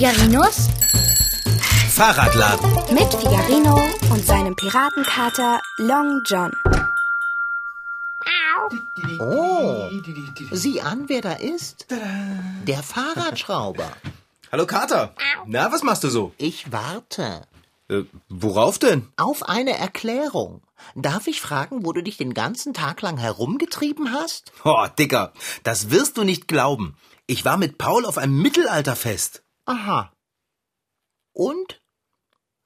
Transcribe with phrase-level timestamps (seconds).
[0.00, 0.68] Figarinos
[1.88, 2.70] Fahrradladen.
[2.92, 6.52] mit Figarino und seinem Piratenkater Long John.
[9.18, 9.88] Oh,
[10.50, 11.86] sieh an, wer da ist.
[12.66, 13.90] Der Fahrradschrauber.
[14.52, 15.14] Hallo Kater.
[15.46, 16.34] Na, was machst du so?
[16.36, 17.46] Ich warte
[17.88, 19.08] Äh, worauf denn?
[19.16, 20.60] auf eine Erklärung.
[20.94, 24.52] Darf ich fragen, wo du dich den ganzen Tag lang herumgetrieben hast?
[24.62, 26.98] Oh, Dicker, das wirst du nicht glauben.
[27.26, 29.42] Ich war mit Paul auf einem Mittelalterfest.
[29.66, 30.12] Aha.
[31.32, 31.82] Und?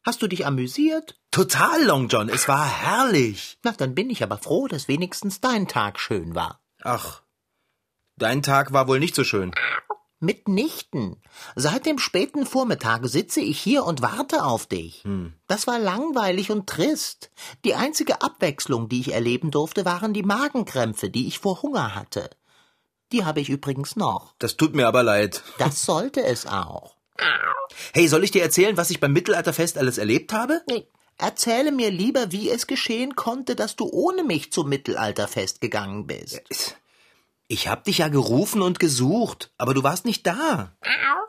[0.05, 1.19] Hast du dich amüsiert?
[1.31, 3.59] Total, Long John, es war herrlich.
[3.63, 6.61] Na, dann bin ich aber froh, dass wenigstens dein Tag schön war.
[6.83, 7.23] Ach,
[8.17, 9.53] dein Tag war wohl nicht so schön.
[10.23, 11.17] Mitnichten.
[11.57, 15.03] Seit dem späten Vormittag sitze ich hier und warte auf dich.
[15.47, 17.31] Das war langweilig und trist.
[17.65, 22.29] Die einzige Abwechslung, die ich erleben durfte, waren die Magenkrämpfe, die ich vor Hunger hatte.
[23.13, 24.35] Die habe ich übrigens noch.
[24.39, 25.43] Das tut mir aber leid.
[25.59, 26.97] Das sollte es auch.
[27.93, 30.63] Hey, soll ich dir erzählen, was ich beim Mittelalterfest alles erlebt habe?
[31.19, 36.41] Erzähle mir lieber, wie es geschehen konnte, dass du ohne mich zum Mittelalterfest gegangen bist.
[37.47, 40.73] Ich hab dich ja gerufen und gesucht, aber du warst nicht da.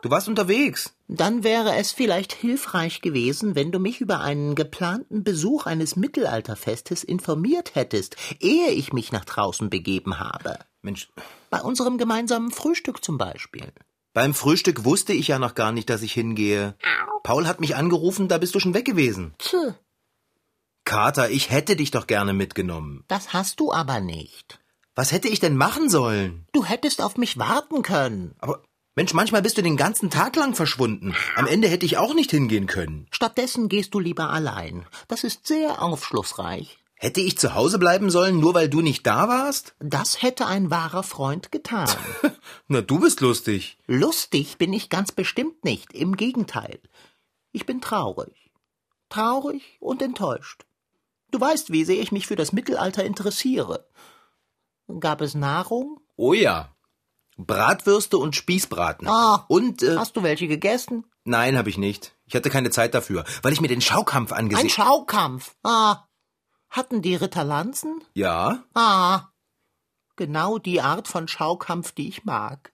[0.02, 0.94] Du warst unterwegs.
[1.08, 7.04] Dann wäre es vielleicht hilfreich gewesen, wenn du mich über einen geplanten Besuch eines Mittelalterfestes
[7.04, 10.58] informiert hättest, ehe ich mich nach draußen begeben habe.
[10.80, 11.10] Mensch,
[11.50, 13.72] Bei unserem gemeinsamen Frühstück zum Beispiel.
[14.12, 16.76] Beim Frühstück wusste ich ja noch gar nicht, dass ich hingehe.
[17.22, 19.34] Paul hat mich angerufen, da bist du schon weg gewesen.
[19.38, 19.54] Tch,
[20.84, 23.04] Kater, ich hätte dich doch gerne mitgenommen.
[23.08, 24.58] das hast du aber nicht.
[24.94, 26.46] Was hätte ich denn machen sollen?
[26.52, 28.34] Du hättest auf mich warten können.
[28.40, 28.62] Aber
[28.94, 31.14] Mensch, manchmal bist du den ganzen Tag lang verschwunden.
[31.36, 33.06] Am Ende hätte ich auch nicht hingehen können.
[33.10, 34.84] Stattdessen gehst du lieber allein.
[35.08, 36.78] Das ist sehr aufschlussreich.
[37.02, 39.74] Hätte ich zu Hause bleiben sollen, nur weil du nicht da warst?
[39.80, 41.90] Das hätte ein wahrer Freund getan.
[42.68, 43.76] Na, du bist lustig.
[43.88, 46.78] Lustig bin ich ganz bestimmt nicht, im Gegenteil.
[47.50, 48.52] Ich bin traurig.
[49.08, 50.64] Traurig und enttäuscht.
[51.32, 53.84] Du weißt, wie sehr ich mich für das Mittelalter interessiere.
[55.00, 55.98] Gab es Nahrung?
[56.14, 56.72] Oh ja.
[57.36, 59.08] Bratwürste und Spießbraten.
[59.08, 59.44] Ah.
[59.48, 61.04] Und, äh, Hast du welche gegessen?
[61.24, 62.14] nein, habe ich nicht.
[62.26, 64.70] Ich hatte keine Zeit dafür, weil ich mir den Schaukampf Ein angesehen...
[64.70, 65.56] Schaukampf.
[65.64, 66.04] Ah.
[66.72, 68.02] Hatten die Ritter Lanzen?
[68.14, 68.62] ja?
[68.72, 69.28] Ah.
[70.16, 72.72] Genau die Art von Schaukampf, die ich mag.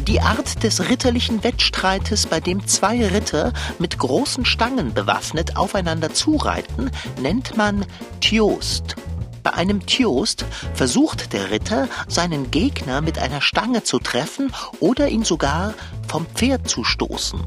[0.00, 6.90] Die Art des ritterlichen Wettstreites, bei dem zwei Ritter mit großen Stangen bewaffnet aufeinander zureiten,
[7.22, 7.86] nennt man
[8.20, 8.96] Tjost.
[9.42, 10.44] Bei einem Tjost
[10.74, 15.72] versucht der Ritter, seinen Gegner mit einer Stange zu treffen oder ihn sogar
[16.08, 17.40] vom Pferd zu stoßen.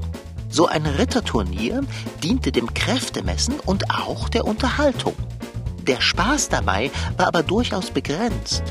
[0.52, 1.82] So ein Ritterturnier
[2.22, 5.16] diente dem Kräftemessen und auch der Unterhaltung.
[5.88, 8.64] Der Spaß dabei war aber durchaus begrenzt,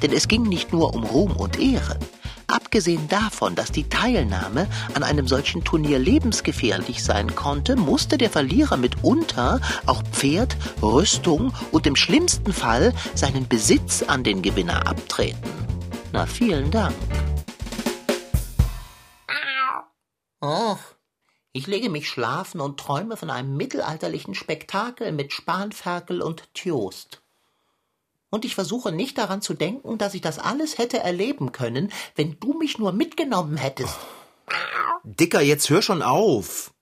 [0.00, 1.98] denn es ging nicht nur um Ruhm und Ehre.
[2.46, 8.76] Abgesehen davon, dass die Teilnahme an einem solchen Turnier lebensgefährlich sein konnte, musste der Verlierer
[8.76, 15.50] mitunter auch Pferd, Rüstung und im schlimmsten Fall seinen Besitz an den Gewinner abtreten.
[16.12, 16.94] Na, vielen Dank.
[20.40, 20.76] Oh,
[21.54, 27.22] ich lege mich schlafen und träume von einem mittelalterlichen Spektakel mit Spanferkel und Tjost.
[28.28, 32.40] Und ich versuche nicht daran zu denken, dass ich das alles hätte erleben können, wenn
[32.40, 33.96] du mich nur mitgenommen hättest.
[35.04, 36.74] Dicker, jetzt hör schon auf.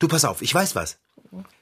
[0.00, 0.98] Du, pass auf, ich weiß was.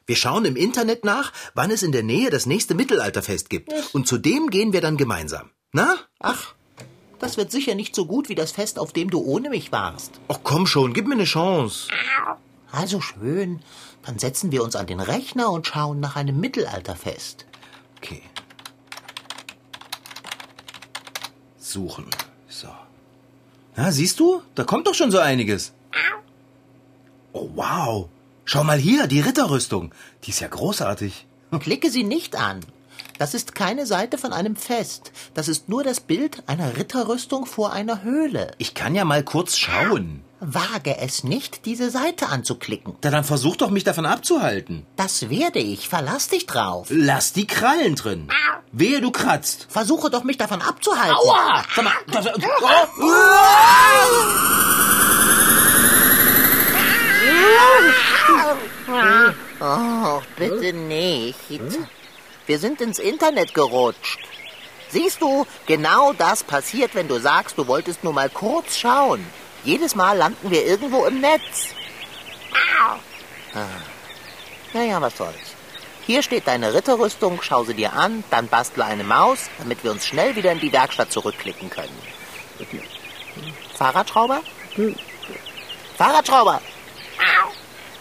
[0.07, 3.71] Wir schauen im Internet nach, wann es in der Nähe das nächste Mittelalterfest gibt.
[3.93, 5.51] Und zu dem gehen wir dann gemeinsam.
[5.73, 5.95] Na?
[6.21, 6.55] Ach,
[7.22, 10.21] das wird sicher nicht so gut wie das Fest, auf dem du ohne mich warst.
[10.28, 11.88] Ach komm schon, gib mir eine Chance.
[12.71, 13.60] Also schön,
[14.05, 17.47] dann setzen wir uns an den Rechner und schauen nach einem Mittelalterfest.
[17.99, 18.22] Okay.
[21.59, 22.06] Suchen.
[22.49, 22.69] So.
[23.77, 24.43] Na, siehst du?
[24.55, 25.72] Da kommt doch schon so einiges.
[27.32, 28.09] Oh, wow.
[28.44, 29.94] Schau mal hier, die Ritterrüstung.
[30.25, 31.26] Die ist ja großartig.
[31.61, 32.61] Klicke sie nicht an.
[33.23, 35.13] Das ist keine Seite von einem Fest.
[35.33, 38.51] Das ist nur das Bild einer Ritterrüstung vor einer Höhle.
[38.59, 40.25] Ich kann ja mal kurz schauen.
[40.41, 42.97] Wage es nicht, diese Seite anzuklicken.
[43.05, 44.87] Na, dann versuch doch, mich davon abzuhalten.
[44.97, 45.89] Das werde ich.
[45.89, 46.89] Verlass dich drauf.
[46.91, 48.27] Lass die Krallen drin.
[48.73, 49.69] Wehe, du kratzt.
[49.69, 51.15] Versuche doch, mich davon abzuhalten.
[51.15, 51.63] Aua!
[51.77, 52.41] Sag mal, das, oh.
[59.61, 61.37] Oh, bitte nicht.
[62.47, 64.19] Wir sind ins Internet gerutscht.
[64.89, 69.25] Siehst du, genau das passiert, wenn du sagst, du wolltest nur mal kurz schauen.
[69.65, 71.75] Jedes Mal landen wir irgendwo im Netz.
[73.55, 73.67] Ah.
[74.75, 75.55] Naja, was soll's.
[76.05, 80.06] Hier steht deine Ritterrüstung, schau sie dir an, dann bastle eine Maus, damit wir uns
[80.06, 81.97] schnell wieder in die Werkstatt zurückklicken können.
[83.77, 84.43] Fahrradschrauber?
[85.97, 86.61] Fahrradschrauber!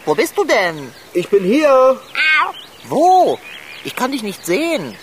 [0.04, 0.92] Wo bist du denn?
[1.12, 2.00] Ich bin hier.
[2.88, 3.38] Wo?
[3.84, 4.94] Ich kann dich nicht sehen.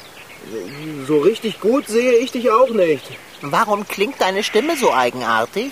[1.07, 3.03] So richtig gut sehe ich dich auch nicht.
[3.41, 5.71] Warum klingt deine Stimme so eigenartig?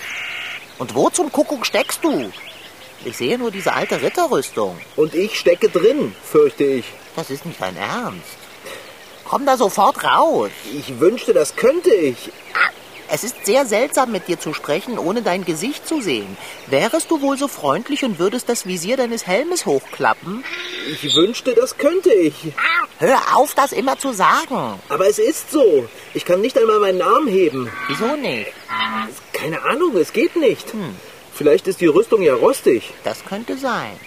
[0.77, 2.31] Und wo zum Kuckuck steckst du?
[3.05, 4.77] Ich sehe nur diese alte Ritterrüstung.
[4.95, 6.85] Und ich stecke drin, fürchte ich.
[7.15, 8.37] Das ist nicht dein Ernst.
[9.23, 10.51] Komm da sofort raus.
[10.73, 12.31] Ich wünschte, das könnte ich.
[13.09, 16.37] Es ist sehr seltsam, mit dir zu sprechen, ohne dein Gesicht zu sehen.
[16.67, 20.43] Wärest du wohl so freundlich und würdest das Visier deines Helmes hochklappen?
[20.91, 22.35] Ich wünschte, das könnte ich.
[22.99, 24.79] Hör auf, das immer zu sagen.
[24.89, 25.87] Aber es ist so.
[26.13, 27.71] Ich kann nicht einmal meinen Arm heben.
[27.87, 28.51] Wieso nicht?
[29.31, 30.73] Keine Ahnung, es geht nicht.
[30.73, 30.95] Hm.
[31.33, 32.93] Vielleicht ist die Rüstung ja rostig.
[33.03, 33.97] Das könnte sein.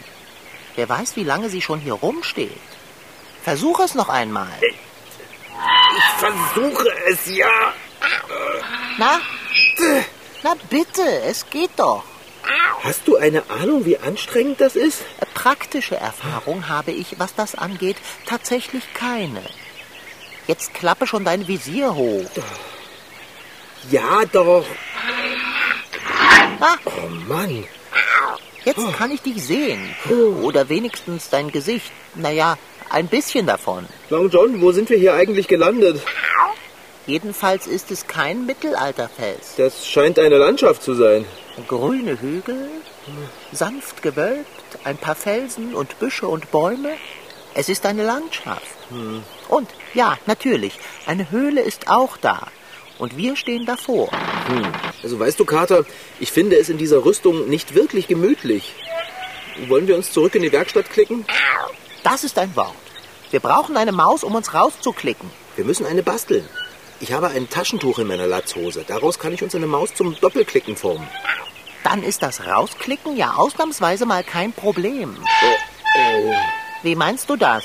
[0.77, 2.51] Wer weiß, wie lange sie schon hier rumsteht.
[3.43, 4.53] Versuch es noch einmal.
[5.97, 7.73] Ich versuche es ja.
[9.01, 9.19] Na?
[10.43, 12.05] Na bitte, es geht doch.
[12.83, 15.01] Hast du eine Ahnung, wie anstrengend das ist?
[15.33, 19.41] Praktische Erfahrung habe ich, was das angeht, tatsächlich keine.
[20.47, 22.29] Jetzt klappe schon dein Visier hoch.
[23.91, 24.67] Ja, doch.
[26.61, 27.65] Ah, Oh Mann.
[28.67, 29.95] jetzt kann ich dich sehen.
[30.43, 31.91] Oder wenigstens dein Gesicht.
[32.17, 32.59] Naja,
[32.91, 33.87] ein bisschen davon.
[34.11, 36.03] Long John, wo sind wir hier eigentlich gelandet?
[37.11, 39.59] Jedenfalls ist es kein Mittelalterfest.
[39.59, 41.25] Das scheint eine Landschaft zu sein.
[41.67, 42.69] Grüne Hügel,
[43.51, 44.47] sanft gewölbt,
[44.85, 46.93] ein paar Felsen und Büsche und Bäume.
[47.53, 48.77] Es ist eine Landschaft.
[49.49, 52.47] Und ja, natürlich, eine Höhle ist auch da.
[53.01, 54.09] Und wir stehen davor.
[55.03, 55.85] Also weißt du, Kater,
[56.21, 58.73] ich finde es in dieser Rüstung nicht wirklich gemütlich.
[59.67, 61.25] Wollen wir uns zurück in die Werkstatt klicken?
[62.05, 62.77] Das ist ein Wort.
[63.33, 65.29] Wir brauchen eine Maus, um uns rauszuklicken.
[65.57, 66.49] Wir müssen eine basteln.
[67.01, 68.85] Ich habe ein Taschentuch in meiner Latzhose.
[68.87, 71.09] Daraus kann ich uns eine Maus zum Doppelklicken formen.
[71.83, 75.17] Dann ist das Rausklicken ja ausnahmsweise mal kein Problem.
[75.97, 76.35] Oh,
[76.83, 77.65] Wie meinst du das?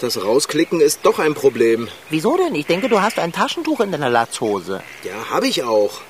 [0.00, 1.88] das Rausklicken ist doch ein Problem.
[2.10, 2.54] Wieso denn?
[2.54, 4.82] Ich denke, du hast ein Taschentuch in deiner Latzhose.
[5.02, 6.00] Ja, habe ich auch.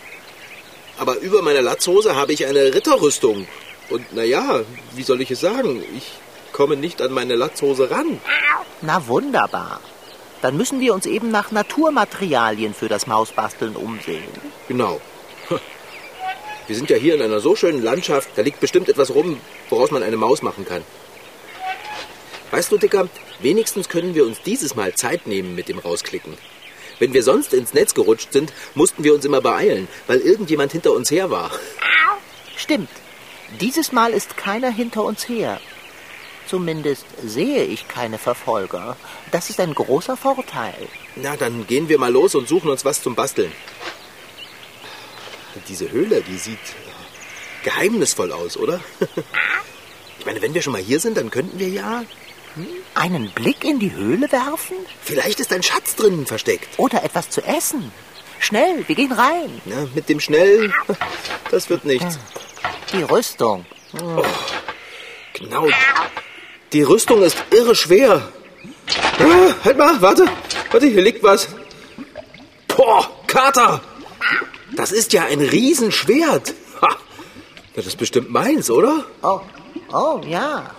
[0.98, 3.48] Aber über meiner Latzhose habe ich eine Ritterrüstung.
[3.88, 4.60] Und naja,
[4.94, 5.82] wie soll ich es sagen?
[5.96, 6.12] Ich
[6.52, 8.20] komme nicht an meine Latzhose ran.
[8.82, 9.80] Na wunderbar.
[10.42, 14.24] Dann müssen wir uns eben nach Naturmaterialien für das Mausbasteln umsehen.
[14.68, 15.00] Genau.
[16.66, 19.90] Wir sind ja hier in einer so schönen Landschaft, da liegt bestimmt etwas rum, woraus
[19.90, 20.82] man eine Maus machen kann.
[22.52, 23.08] Weißt du, Dicker,
[23.40, 26.36] wenigstens können wir uns dieses Mal Zeit nehmen mit dem Rausklicken.
[26.98, 30.92] Wenn wir sonst ins Netz gerutscht sind, mussten wir uns immer beeilen, weil irgendjemand hinter
[30.92, 31.50] uns her war.
[32.56, 32.90] Stimmt.
[33.60, 35.60] Dieses Mal ist keiner hinter uns her.
[36.50, 38.96] Zumindest sehe ich keine Verfolger.
[39.30, 40.88] Das ist ein großer Vorteil.
[41.14, 43.52] Na, dann gehen wir mal los und suchen uns was zum Basteln.
[45.68, 48.80] Diese Höhle, die sieht äh, geheimnisvoll aus, oder?
[50.18, 52.04] Ich meine, wenn wir schon mal hier sind, dann könnten wir ja...
[52.94, 54.76] Einen Blick in die Höhle werfen?
[55.00, 56.68] Vielleicht ist ein Schatz drinnen versteckt.
[56.78, 57.90] Oder etwas zu essen?
[58.38, 59.62] Schnell, wir gehen rein.
[59.64, 60.74] Na, mit dem Schnell,
[61.50, 62.18] das wird nichts.
[62.92, 63.64] Die Rüstung.
[65.32, 65.68] Genau.
[66.72, 68.28] Die Rüstung ist irre schwer.
[69.18, 70.26] Ah, halt mal, warte.
[70.70, 71.48] Warte, hier liegt was.
[72.68, 73.80] Boah, Kater!
[74.76, 76.54] Das ist ja ein Riesenschwert.
[76.80, 76.96] Ha.
[77.74, 79.04] Das ist bestimmt meins, oder?
[79.22, 79.40] Oh,
[79.92, 80.70] oh, ja.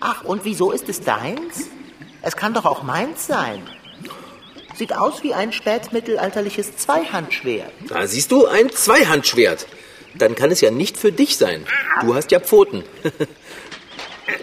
[0.00, 1.68] Ach, und wieso ist es deins?
[2.22, 3.62] Es kann doch auch meins sein.
[4.74, 7.72] Sieht aus wie ein spätmittelalterliches Zweihandschwert.
[7.88, 9.66] Da siehst du, ein Zweihandschwert.
[10.14, 11.66] Dann kann es ja nicht für dich sein.
[12.02, 12.84] Du hast ja Pfoten.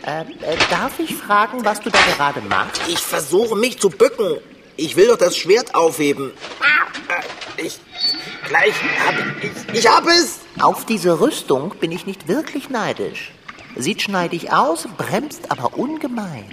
[0.06, 2.82] Äh, äh, darf ich fragen, was du da gerade machst?
[2.88, 4.38] Ich versuche mich zu bücken.
[4.76, 6.32] Ich will doch das Schwert aufheben.
[7.58, 7.80] Äh, Ich.
[8.48, 8.74] Gleich
[9.06, 9.80] hab ich.
[9.80, 10.40] Ich hab es!
[10.60, 13.32] Auf diese Rüstung bin ich nicht wirklich neidisch.
[13.76, 16.46] Sieht schneidig aus, bremst aber ungemein.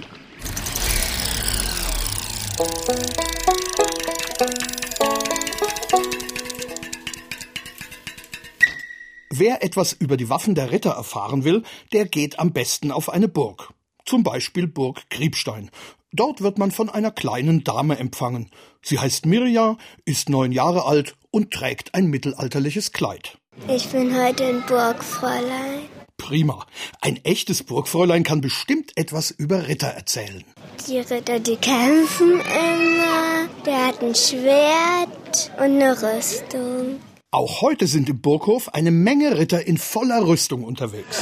[9.37, 13.27] Wer etwas über die Waffen der Ritter erfahren will, der geht am besten auf eine
[13.27, 13.73] Burg.
[14.05, 15.71] Zum Beispiel Burg Kriebstein.
[16.13, 18.49] Dort wird man von einer kleinen Dame empfangen.
[18.81, 19.75] Sie heißt Mirja,
[20.05, 23.37] ist neun Jahre alt und trägt ein mittelalterliches Kleid.
[23.67, 25.89] Ich bin heute ein Burgfräulein.
[26.15, 26.65] Prima.
[27.01, 30.45] Ein echtes Burgfräulein kann bestimmt etwas über Ritter erzählen.
[30.87, 33.49] Die Ritter, die kämpfen immer.
[33.65, 37.01] Der hat ein Schwert und eine Rüstung.
[37.35, 41.21] Auch heute sind im Burghof eine Menge Ritter in voller Rüstung unterwegs.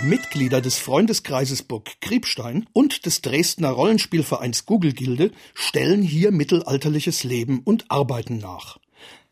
[0.00, 7.90] Mitglieder des Freundeskreises Burg Kriebstein und des Dresdner Rollenspielvereins Gugelgilde stellen hier mittelalterliches Leben und
[7.90, 8.78] Arbeiten nach.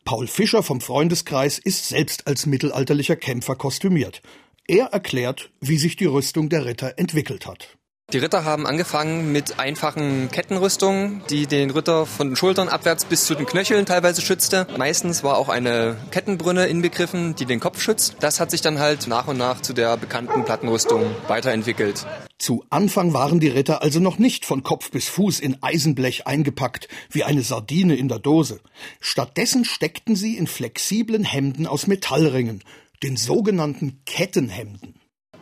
[0.05, 4.21] Paul Fischer vom Freundeskreis ist selbst als mittelalterlicher Kämpfer kostümiert.
[4.69, 7.76] Er erklärt, wie sich die Rüstung der Ritter entwickelt hat.
[8.13, 13.27] Die Ritter haben angefangen mit einfachen Kettenrüstungen, die den Ritter von den Schultern abwärts bis
[13.27, 14.65] zu den Knöcheln teilweise schützte.
[14.79, 18.15] Meistens war auch eine Kettenbrünne inbegriffen, die den Kopf schützt.
[18.21, 22.07] Das hat sich dann halt nach und nach zu der bekannten Plattenrüstung weiterentwickelt.
[22.39, 26.87] Zu Anfang waren die Ritter also noch nicht von Kopf bis Fuß in Eisenblech eingepackt,
[27.11, 28.61] wie eine Sardine in der Dose.
[29.01, 32.63] Stattdessen steckten sie in flexiblen Hemden aus Metallringen,
[33.03, 34.95] den sogenannten Kettenhemden.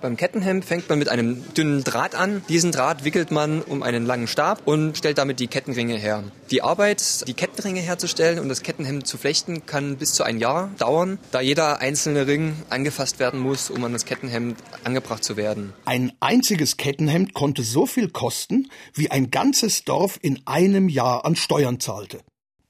[0.04, 2.42] Beim Kettenhemd fängt man mit einem dünnen Draht an.
[2.50, 6.24] Diesen Draht wickelt man um einen langen Stab und stellt damit die Kettenringe her.
[6.50, 10.68] Die Arbeit, die Kettenringe herzustellen und das Kettenhemd zu flechten, kann bis zu ein Jahr
[10.76, 15.72] dauern, da jeder einzelne Ring angefasst werden muss, um an das Kettenhemd angebracht zu werden.
[15.86, 21.34] Ein einziges Kettenhemd konnte so viel kosten, wie ein ganzes Dorf in einem Jahr an
[21.34, 22.20] Steuern zahlte.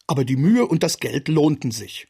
[0.07, 2.07] Aber die Mühe und das Geld lohnten sich.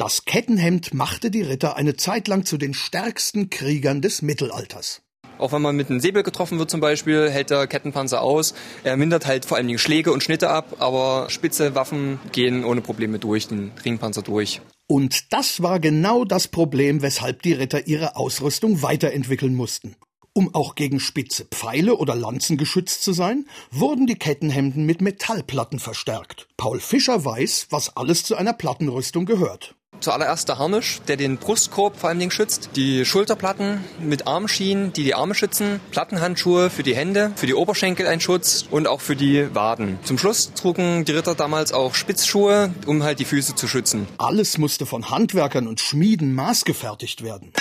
[0.00, 5.02] Das Kettenhemd machte die Ritter eine Zeit lang zu den stärksten Kriegern des Mittelalters.
[5.36, 8.54] Auch wenn man mit einem Säbel getroffen wird zum Beispiel, hält der Kettenpanzer aus.
[8.82, 12.80] Er mindert halt vor allem die Schläge und Schnitte ab, aber spitze Waffen gehen ohne
[12.80, 14.62] Probleme durch den Ringpanzer durch.
[14.86, 19.96] Und das war genau das Problem, weshalb die Ritter ihre Ausrüstung weiterentwickeln mussten.
[20.32, 25.78] Um auch gegen spitze Pfeile oder Lanzen geschützt zu sein, wurden die Kettenhemden mit Metallplatten
[25.78, 26.48] verstärkt.
[26.56, 29.74] Paul Fischer weiß, was alles zu einer Plattenrüstung gehört.
[30.00, 32.70] Zuallererst der Harnisch, der den Brustkorb vor allem schützt.
[32.76, 35.80] Die Schulterplatten mit Armschienen, die die Arme schützen.
[35.90, 39.98] Plattenhandschuhe für die Hände, für die Oberschenkel ein Schutz und auch für die Waden.
[40.02, 44.06] Zum Schluss trugen die Ritter damals auch Spitzschuhe, um halt die Füße zu schützen.
[44.18, 47.52] Alles musste von Handwerkern und Schmieden maßgefertigt werden.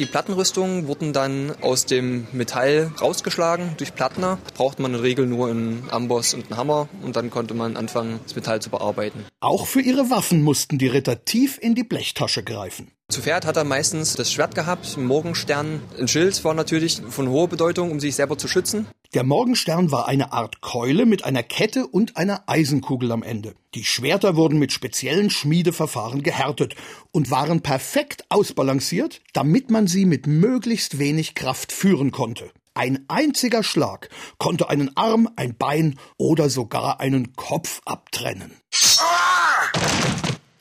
[0.00, 4.38] Die Plattenrüstungen wurden dann aus dem Metall rausgeschlagen durch Plattner.
[4.44, 7.54] Da brauchte man in der Regel nur einen Amboss und einen Hammer und dann konnte
[7.54, 9.24] man anfangen, das Metall zu bearbeiten.
[9.38, 12.90] Auch für ihre Waffen mussten die Ritter tief in die Blechtasche greifen.
[13.08, 15.80] Zu Pferd hat er meistens das Schwert gehabt, ein Morgenstern.
[15.96, 18.88] Ein Schild war natürlich von hoher Bedeutung, um sich selber zu schützen.
[19.14, 23.54] Der Morgenstern war eine Art Keule mit einer Kette und einer Eisenkugel am Ende.
[23.76, 26.74] Die Schwerter wurden mit speziellen Schmiedeverfahren gehärtet
[27.12, 32.50] und waren perfekt ausbalanciert, damit man sie mit möglichst wenig Kraft führen konnte.
[32.74, 38.50] Ein einziger Schlag konnte einen Arm, ein Bein oder sogar einen Kopf abtrennen.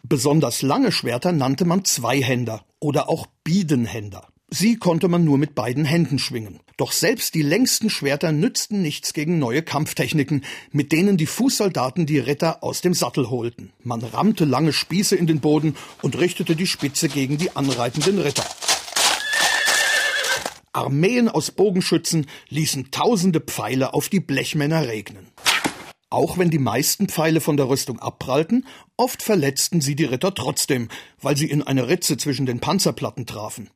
[0.03, 4.27] Besonders lange Schwerter nannte man Zweihänder oder auch Biedenhänder.
[4.55, 6.60] Sie konnte man nur mit beiden Händen schwingen.
[6.77, 12.19] Doch selbst die längsten Schwerter nützten nichts gegen neue Kampftechniken, mit denen die Fußsoldaten die
[12.19, 13.74] Ritter aus dem Sattel holten.
[13.81, 18.45] Man rammte lange Spieße in den Boden und richtete die Spitze gegen die anreitenden Ritter.
[20.72, 25.29] Armeen aus Bogenschützen ließen tausende Pfeile auf die Blechmänner regnen.
[26.12, 28.67] Auch wenn die meisten Pfeile von der Rüstung abprallten,
[28.98, 33.72] oft verletzten sie die Ritter trotzdem, weil sie in eine Ritze zwischen den Panzerplatten trafen.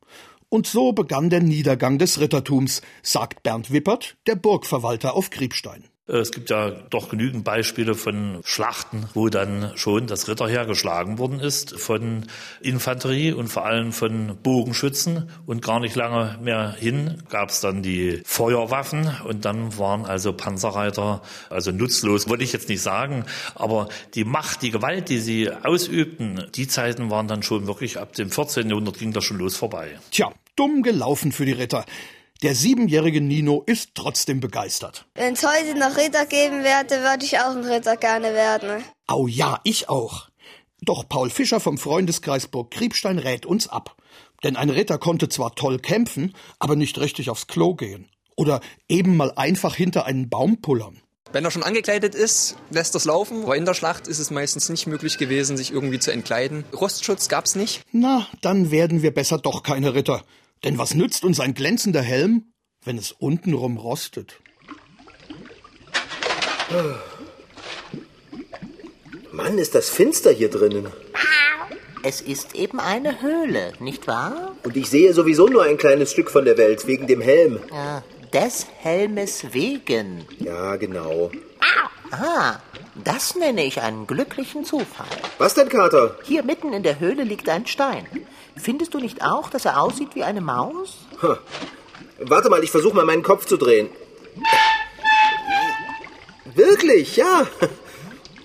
[0.50, 5.84] Und so begann der Niedergang des Rittertums, sagt Bernd Wippert, der Burgverwalter auf Kriebstein.
[6.08, 11.18] Äh, es gibt ja doch genügend Beispiele von Schlachten, wo dann schon das Ritterheer geschlagen
[11.18, 12.26] worden ist von
[12.60, 15.30] Infanterie und vor allem von Bogenschützen.
[15.46, 20.32] Und gar nicht lange mehr hin gab es dann die Feuerwaffen und dann waren also
[20.32, 23.24] Panzerreiter, also nutzlos, wollte ich jetzt nicht sagen,
[23.54, 28.12] aber die Macht, die Gewalt, die sie ausübten, die Zeiten waren dann schon wirklich ab
[28.14, 28.68] dem 14.
[28.68, 29.98] Jahrhundert ging das schon los vorbei.
[30.10, 31.84] Tja, dumm gelaufen für die Ritter.
[32.44, 35.06] Der siebenjährige Nino ist trotzdem begeistert.
[35.16, 38.84] Wenn es heute noch Ritter geben werde, würde ich auch ein Ritter gerne werden.
[39.08, 40.28] Au ja, ich auch.
[40.80, 43.96] Doch Paul Fischer vom Freundeskreis Burg Kriebstein rät uns ab.
[44.44, 48.08] Denn ein Ritter konnte zwar toll kämpfen, aber nicht richtig aufs Klo gehen.
[48.36, 51.00] Oder eben mal einfach hinter einen Baum pullern.
[51.32, 53.42] Wenn er schon angekleidet ist, lässt das laufen.
[53.42, 56.64] Aber in der Schlacht ist es meistens nicht möglich gewesen, sich irgendwie zu entkleiden.
[56.72, 57.82] Rostschutz gab's nicht.
[57.90, 60.22] Na, dann werden wir besser doch keine Ritter.
[60.64, 62.52] Denn was nützt uns ein glänzender Helm,
[62.84, 64.40] wenn es untenrum rostet?
[69.32, 70.88] Mann, ist das finster hier drinnen.
[72.02, 74.54] Es ist eben eine Höhle, nicht wahr?
[74.62, 77.60] Und ich sehe sowieso nur ein kleines Stück von der Welt, wegen dem Helm.
[77.70, 80.24] Ja, des Helmes wegen.
[80.38, 81.30] Ja, genau.
[82.10, 82.56] Ah,
[82.94, 85.06] das nenne ich einen glücklichen Zufall.
[85.38, 86.16] Was denn, Kater?
[86.24, 88.06] Hier mitten in der Höhle liegt ein Stein.
[88.60, 90.98] Findest du nicht auch, dass er aussieht wie eine Maus?
[91.22, 91.38] Ha.
[92.20, 93.88] Warte mal, ich versuche mal meinen Kopf zu drehen.
[96.54, 97.46] Wirklich, ja.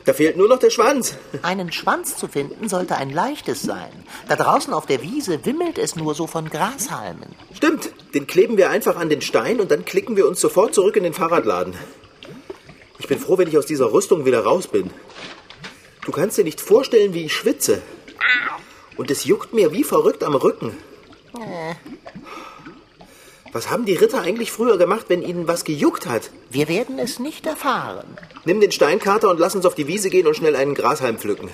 [0.06, 1.16] Da fehlt nur noch der Schwanz.
[1.44, 3.92] Einen Schwanz zu finden sollte ein leichtes sein.
[4.28, 7.36] Da draußen auf der Wiese wimmelt es nur so von Grashalmen.
[7.54, 7.90] Stimmt.
[8.14, 11.04] Den kleben wir einfach an den Stein und dann klicken wir uns sofort zurück in
[11.04, 11.74] den Fahrradladen.
[13.00, 14.92] Ich bin froh, wenn ich aus dieser Rüstung wieder raus bin.
[16.06, 17.82] Du kannst dir nicht vorstellen, wie ich schwitze.
[18.98, 20.78] Und es juckt mir wie verrückt am Rücken.
[23.52, 26.32] Was haben die Ritter eigentlich früher gemacht, wenn ihnen was gejuckt hat?
[26.50, 28.18] Wir werden es nicht erfahren.
[28.46, 31.50] Nimm den Steinkater und lass uns auf die Wiese gehen und schnell einen Grashalm pflücken.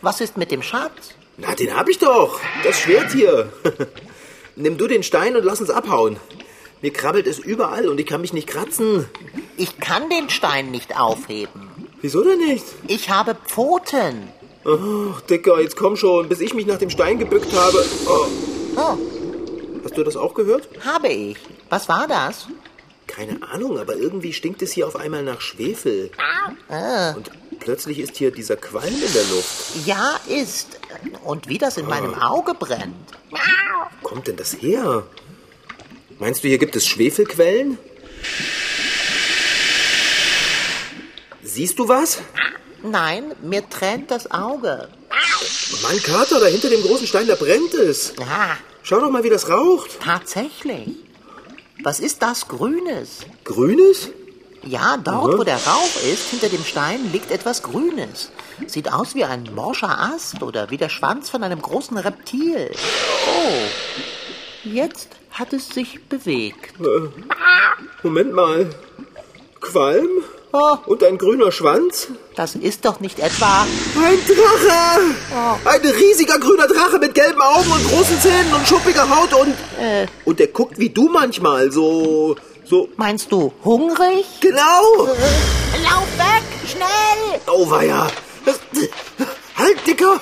[0.00, 1.14] Was ist mit dem Schatz?
[1.36, 2.40] Na, den hab ich doch.
[2.64, 3.52] Das Schwert hier.
[4.56, 6.18] Nimm du den Stein und lass uns abhauen.
[6.82, 9.06] Mir krabbelt es überall und ich kann mich nicht kratzen.
[9.56, 11.70] Ich kann den Stein nicht aufheben.
[12.00, 12.64] Wieso denn nicht?
[12.88, 14.28] Ich habe Pfoten.
[14.64, 17.84] Ach, Dicker, jetzt komm schon, bis ich mich nach dem Stein gebückt habe.
[18.06, 18.26] Oh.
[18.76, 18.96] Oh,
[19.84, 20.68] Hast du das auch gehört?
[20.84, 21.36] habe ich.
[21.68, 22.46] Was war das?
[23.06, 26.10] Keine Ahnung, aber irgendwie stinkt es hier auf einmal nach Schwefel.
[27.16, 29.86] Und plötzlich ist hier dieser Qualm in der Luft.
[29.86, 30.78] Ja, ist.
[31.24, 32.94] Und wie das in meinem Auge brennt.
[34.00, 35.02] Wo kommt denn das her?
[36.18, 37.76] Meinst du, hier gibt es Schwefelquellen?
[41.42, 42.20] Siehst du was?
[42.82, 44.88] Nein, mir tränt das Auge.
[45.82, 48.14] Mann, Kater, da hinter dem großen Stein, da brennt es.
[48.18, 50.00] Ja, Schau doch mal, wie das raucht.
[50.00, 50.88] tatsächlich.
[51.84, 53.20] Was ist das Grünes?
[53.44, 54.08] Grünes?
[54.64, 58.30] Ja, dort, wo der Rauch ist, hinter dem Stein liegt etwas Grünes.
[58.66, 62.70] Sieht aus wie ein morscher Ast oder wie der Schwanz von einem großen Reptil.
[63.28, 66.74] Oh, jetzt hat es sich bewegt.
[68.02, 68.70] Moment mal.
[69.60, 70.08] Qualm?
[70.54, 72.08] Oh, Und ein grüner Schwanz?
[72.36, 73.62] das ist doch nicht etwa...
[73.96, 75.58] Ein Drache!
[75.64, 79.54] Ein riesiger grüner Drache mit gelben Augen und großen Zähnen und schuppiger Haut und...
[79.80, 82.36] Äh, Und der guckt wie du manchmal, so...
[82.64, 82.88] so...
[82.96, 84.26] meinst du hungrig?
[84.40, 85.06] Genau!
[85.06, 87.40] Lauf weg, schnell!
[87.46, 88.08] Oh, weia!
[89.56, 90.20] Halt, Dicker!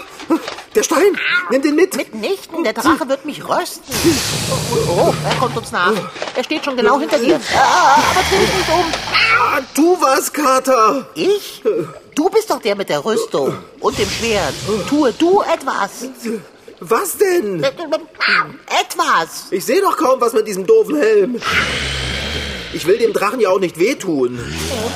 [0.75, 1.19] Der Stein!
[1.51, 1.97] Nimm den mit!
[1.97, 3.93] Mitnichten, der Drache wird mich rösten.
[4.53, 5.93] Oh, oh, er kommt uns nach.
[6.37, 7.41] Er steht schon genau hinter dir.
[7.57, 8.85] Ah, aber dreh dich nicht um.
[9.13, 11.09] Ah, tu was, Kater!
[11.17, 11.63] Ich?
[12.15, 14.55] Du bist doch der mit der Rüstung und dem Schwert.
[14.89, 15.91] Tue du etwas.
[16.79, 17.65] Was denn?
[17.65, 19.47] Etwas.
[19.51, 21.41] Ich sehe doch kaum was mit diesem doofen Helm.
[22.73, 24.39] Ich will dem Drachen ja auch nicht wehtun.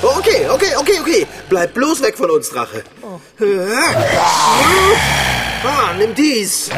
[0.02, 1.26] Okay, okay, okay, okay.
[1.48, 2.84] Bleib bloß weg von uns, Drache.
[5.66, 6.70] Ah, nimm dies.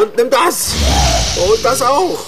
[0.00, 0.74] Und nimm das.
[1.36, 2.20] Und das auch.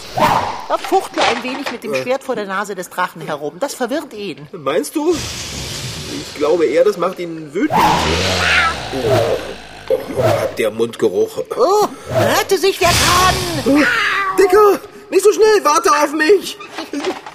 [0.68, 3.58] Er fuchtle ein wenig mit dem Schwert vor der Nase des Drachen herum.
[3.60, 4.48] Das verwirrt ihn.
[4.52, 5.14] Meinst du?
[5.14, 7.78] Ich glaube eher, das macht ihn wütend.
[9.88, 11.42] Oh, oh, hat der Mundgeruch.
[11.56, 13.86] Oh, rette sich, wer kann.
[14.38, 14.80] Dicker,
[15.14, 16.58] nicht so schnell, warte auf mich.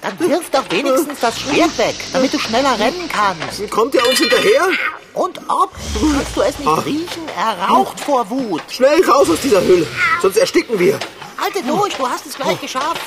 [0.02, 3.70] Dann wirf doch wenigstens das Schwert weg, damit du schneller rennen kannst.
[3.72, 4.68] Kommt er uns hinterher?
[5.14, 5.72] Und ob?
[5.74, 7.24] Kannst du es nicht riechen?
[7.38, 8.62] Er raucht vor Wut.
[8.70, 9.88] Schnell raus aus dieser Hülle,
[10.22, 11.00] sonst ersticken wir.
[11.38, 13.02] Halte durch, du hast es gleich geschafft.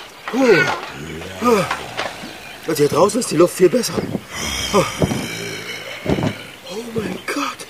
[2.67, 3.95] Also hier draußen ist die Luft viel besser.
[4.75, 4.85] Oh.
[6.71, 7.67] oh mein Gott.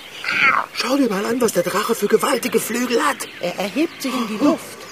[0.73, 3.17] Schau dir mal an, was der Drache für gewaltige Flügel hat.
[3.41, 4.82] Er erhebt sich in die Luft.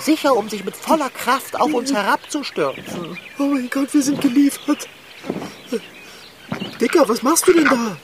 [0.00, 3.18] Sicher, um sich mit voller Kraft auf uns herabzustürzen.
[3.38, 4.88] Oh mein Gott, wir sind geliefert.
[6.80, 7.96] Dicker, was machst du denn da?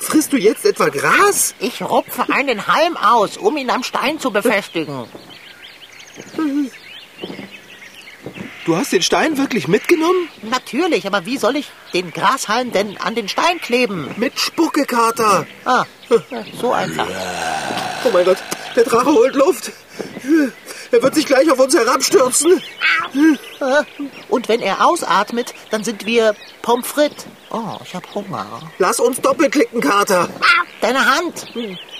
[0.00, 1.54] Frisst du jetzt etwa Gras?
[1.58, 5.06] Ich rupfe einen Halm aus, um ihn am Stein zu befestigen.
[8.64, 10.28] Du hast den Stein wirklich mitgenommen?
[10.42, 14.14] Natürlich, aber wie soll ich den Grashalm denn an den Stein kleben?
[14.16, 15.46] Mit Spuckekater.
[15.64, 15.84] Ah,
[16.60, 17.08] so einfach.
[18.04, 18.38] Oh mein Gott,
[18.76, 19.72] der Drache holt Luft.
[20.90, 22.62] Er wird sich gleich auf uns herabstürzen.
[24.28, 27.26] Und wenn er ausatmet, dann sind wir Pommes frites.
[27.50, 28.46] Oh, ich hab Hunger.
[28.78, 30.28] Lass uns doppelklicken, Kater.
[30.80, 31.46] Deine Hand.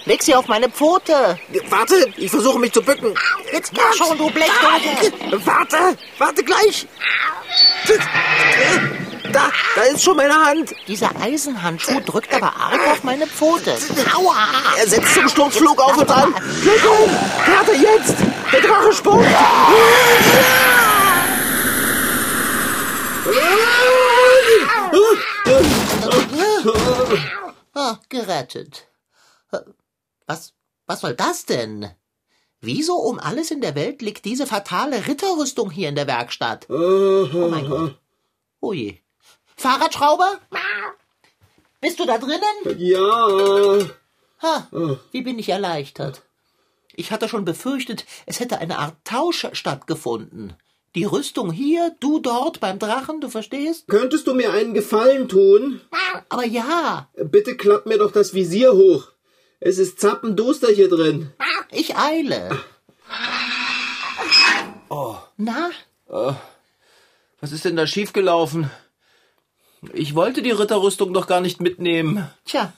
[0.04, 1.38] Leg sie auf meine Pfote.
[1.68, 3.14] Warte, ich versuche mich zu bücken.
[3.52, 5.12] Jetzt mach schon, du Blechdose.
[5.44, 6.86] Warte, warte gleich.
[9.32, 10.74] Da, da ist schon meine Hand.
[10.86, 13.76] Dieser Eisenhandschuh drückt aber arg auf meine Pfote.
[14.14, 14.34] Aua!
[14.78, 16.34] Er setzt zum Sturzflug auf uns an.
[16.62, 17.10] Klick um!
[17.44, 18.16] Kater, jetzt!
[18.52, 19.26] Der Drache spuckt!
[27.74, 28.88] Ah, gerettet.
[30.26, 30.54] Was,
[30.86, 31.90] was soll das denn?
[32.60, 36.68] Wieso um alles in der Welt liegt diese fatale Ritterrüstung hier in der Werkstatt?
[36.68, 37.98] Oh mein Gott.
[38.74, 38.98] Je.
[39.58, 40.38] Fahrradschrauber?
[41.80, 42.78] Bist du da drinnen?
[42.78, 43.78] Ja.
[44.40, 44.68] Ha,
[45.12, 46.22] wie bin ich erleichtert.
[46.94, 50.54] Ich hatte schon befürchtet, es hätte eine Art Tausch stattgefunden.
[50.94, 53.86] Die Rüstung hier, du dort beim Drachen, du verstehst?
[53.88, 55.80] Könntest du mir einen Gefallen tun?
[56.28, 59.08] Aber ja, Bitte klapp mir doch das Visier hoch.
[59.60, 61.32] Es ist zappenduster hier drin.
[61.70, 62.58] ich eile.
[65.36, 65.70] Na,
[67.40, 68.70] Was ist denn da schiefgelaufen?
[69.92, 72.28] Ich wollte die Ritterrüstung doch gar nicht mitnehmen.
[72.44, 72.72] tja,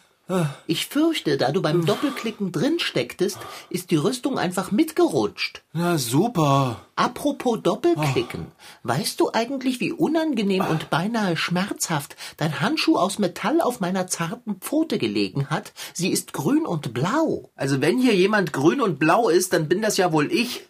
[0.66, 5.62] ich fürchte, da du beim Doppelklicken drin stecktest, ist die Rüstung einfach mitgerutscht.
[5.72, 6.82] Na super.
[6.94, 8.46] Apropos Doppelklicken,
[8.84, 14.56] weißt du eigentlich, wie unangenehm und beinahe schmerzhaft dein Handschuh aus Metall auf meiner zarten
[14.60, 15.72] Pfote gelegen hat?
[15.94, 17.50] Sie ist grün und blau.
[17.56, 20.62] Also wenn hier jemand grün und blau ist, dann bin das ja wohl ich.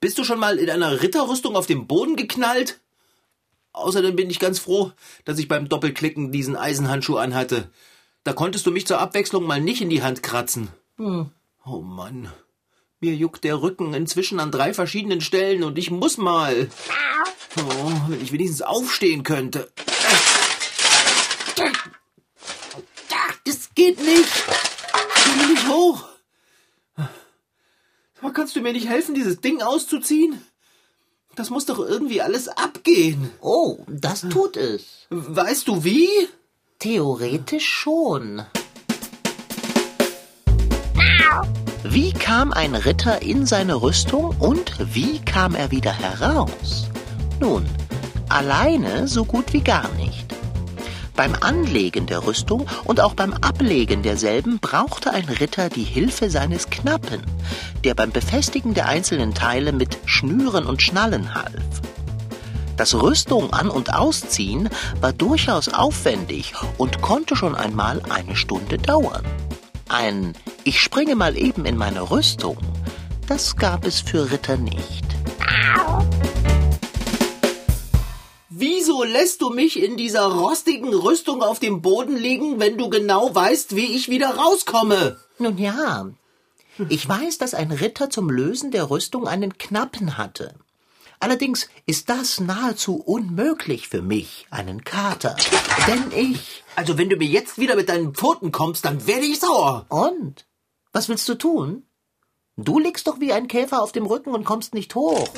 [0.00, 2.80] Bist du schon mal in einer Ritterrüstung auf dem Boden geknallt?
[3.76, 4.92] Außerdem bin ich ganz froh,
[5.26, 7.70] dass ich beim Doppelklicken diesen Eisenhandschuh anhatte.
[8.24, 10.68] Da konntest du mich zur Abwechslung mal nicht in die Hand kratzen.
[10.98, 12.32] Oh Mann.
[13.00, 16.70] Mir juckt der Rücken inzwischen an drei verschiedenen Stellen und ich muss mal.
[17.58, 19.70] Oh, wenn ich wenigstens aufstehen könnte.
[23.44, 24.24] Das geht nicht.
[25.16, 26.04] Ich komme nicht hoch.
[28.34, 30.44] Kannst du mir nicht helfen, dieses Ding auszuziehen?
[31.36, 33.30] Das muss doch irgendwie alles abgehen.
[33.42, 35.06] Oh, das tut es.
[35.10, 36.08] Weißt du wie?
[36.78, 38.42] Theoretisch schon.
[41.84, 46.88] Wie kam ein Ritter in seine Rüstung und wie kam er wieder heraus?
[47.38, 47.66] Nun,
[48.30, 50.25] alleine so gut wie gar nicht.
[51.16, 56.68] Beim Anlegen der Rüstung und auch beim Ablegen derselben brauchte ein Ritter die Hilfe seines
[56.68, 57.22] Knappen,
[57.84, 61.54] der beim Befestigen der einzelnen Teile mit Schnüren und Schnallen half.
[62.76, 64.68] Das Rüstung an- und ausziehen
[65.00, 69.24] war durchaus aufwendig und konnte schon einmal eine Stunde dauern.
[69.88, 72.58] Ein Ich springe mal eben in meine Rüstung,
[73.26, 75.06] das gab es für Ritter nicht.
[78.96, 83.34] Wieso lässt du mich in dieser rostigen Rüstung auf dem Boden liegen, wenn du genau
[83.34, 85.18] weißt, wie ich wieder rauskomme?
[85.38, 86.06] Nun ja,
[86.88, 90.54] ich weiß, dass ein Ritter zum Lösen der Rüstung einen Knappen hatte.
[91.20, 95.36] Allerdings ist das nahezu unmöglich für mich, einen Kater.
[95.86, 96.64] Denn ich.
[96.74, 99.84] Also wenn du mir jetzt wieder mit deinen Pfoten kommst, dann werde ich sauer.
[99.90, 100.46] Und?
[100.92, 101.82] Was willst du tun?
[102.56, 105.28] Du liegst doch wie ein Käfer auf dem Rücken und kommst nicht hoch.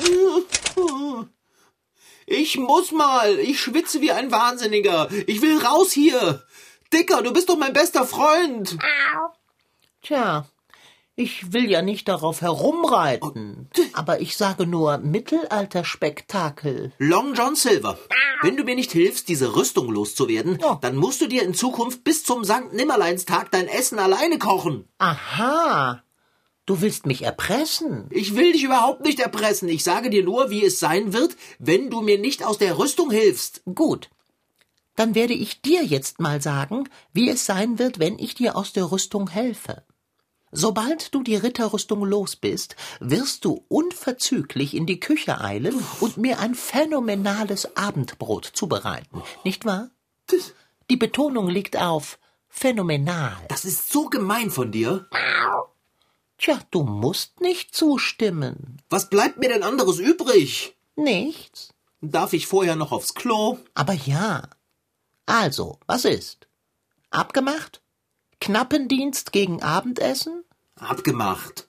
[2.31, 3.39] Ich muss mal.
[3.39, 5.09] Ich schwitze wie ein Wahnsinniger.
[5.27, 6.43] Ich will raus hier.
[6.93, 8.77] Dicker, du bist doch mein bester Freund.
[10.03, 10.45] Tja,
[11.15, 13.69] ich will ja nicht darauf herumreiten.
[13.93, 16.93] Aber ich sage nur Mittelalterspektakel.
[16.99, 17.97] Long John Silver,
[18.41, 20.77] wenn du mir nicht hilfst, diese Rüstung loszuwerden, Ja.
[20.81, 24.87] dann musst du dir in Zukunft bis zum Sankt Nimmerleinstag dein Essen alleine kochen.
[24.99, 26.03] Aha.
[26.69, 28.05] Du willst mich erpressen?
[28.11, 29.67] Ich will dich überhaupt nicht erpressen.
[29.69, 33.09] Ich sage dir nur, wie es sein wird, wenn du mir nicht aus der Rüstung
[33.09, 33.63] hilfst.
[33.73, 34.11] Gut.
[34.95, 38.71] Dann werde ich dir jetzt mal sagen, wie es sein wird, wenn ich dir aus
[38.71, 39.81] der Rüstung helfe.
[40.51, 46.37] Sobald du die Ritterrüstung los bist, wirst du unverzüglich in die Küche eilen und mir
[46.37, 49.89] ein phänomenales Abendbrot zubereiten, nicht wahr?
[50.91, 53.37] Die Betonung liegt auf phänomenal.
[53.47, 55.07] Das ist so gemein von dir.
[56.39, 58.81] Tja, du musst nicht zustimmen.
[58.89, 60.73] Was bleibt mir denn anderes übrig?
[60.95, 61.73] Nichts.
[61.99, 63.57] Darf ich vorher noch aufs Klo?
[63.73, 64.43] Aber ja.
[65.25, 66.47] Also, was ist?
[67.09, 67.81] Abgemacht?
[68.39, 70.45] Knappendienst gegen Abendessen?
[70.75, 71.67] Abgemacht.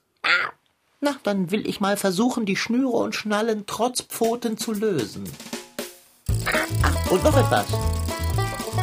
[1.01, 5.29] Na, dann will ich mal versuchen, die Schnüre und Schnallen trotz Pfoten zu lösen.
[6.81, 7.67] Ach, und noch etwas.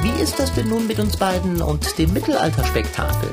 [0.02, 3.32] Wie ist das denn nun mit uns beiden und dem Mittelalterspektakel?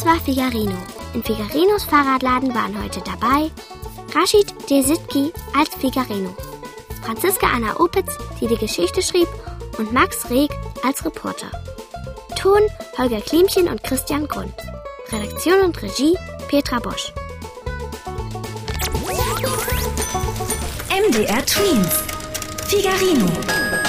[0.00, 0.78] Das war Figarino.
[1.12, 3.50] In Figarinos Fahrradladen waren heute dabei
[4.14, 6.34] Rashid Desitki als Figarino,
[7.02, 9.28] Franziska Anna Opitz, die die Geschichte schrieb,
[9.76, 10.50] und Max Reg
[10.82, 11.50] als Reporter.
[12.34, 12.62] Ton
[12.96, 14.54] Holger Klimchen und Christian Grund.
[15.12, 16.16] Redaktion und Regie
[16.48, 17.12] Petra Bosch.
[20.88, 22.04] MDR Twins.
[22.68, 23.79] Figarino.